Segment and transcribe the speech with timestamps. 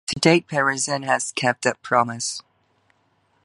[0.07, 2.41] To date Parisen has kept that promise.